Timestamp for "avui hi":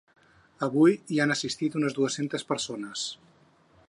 0.67-1.19